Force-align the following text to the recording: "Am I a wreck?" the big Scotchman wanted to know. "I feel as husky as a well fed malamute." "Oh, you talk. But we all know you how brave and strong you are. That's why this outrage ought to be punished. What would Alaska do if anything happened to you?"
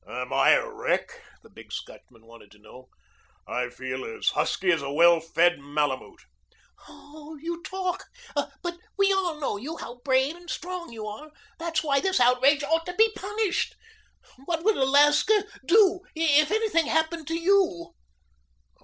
"Am 0.07 0.33
I 0.33 0.53
a 0.53 0.67
wreck?" 0.67 1.21
the 1.43 1.49
big 1.51 1.71
Scotchman 1.71 2.25
wanted 2.25 2.49
to 2.53 2.57
know. 2.57 2.89
"I 3.47 3.69
feel 3.69 4.03
as 4.03 4.29
husky 4.29 4.71
as 4.71 4.81
a 4.81 4.91
well 4.91 5.19
fed 5.19 5.59
malamute." 5.59 6.21
"Oh, 6.89 7.37
you 7.39 7.61
talk. 7.61 8.05
But 8.33 8.79
we 8.97 9.13
all 9.13 9.39
know 9.39 9.57
you 9.57 9.77
how 9.77 10.01
brave 10.03 10.35
and 10.35 10.49
strong 10.49 10.91
you 10.91 11.05
are. 11.05 11.31
That's 11.59 11.83
why 11.83 11.99
this 11.99 12.19
outrage 12.19 12.63
ought 12.63 12.87
to 12.87 12.95
be 12.95 13.11
punished. 13.15 13.75
What 14.45 14.63
would 14.63 14.75
Alaska 14.75 15.45
do 15.67 15.99
if 16.15 16.49
anything 16.49 16.87
happened 16.87 17.27
to 17.27 17.35
you?" 17.39 17.93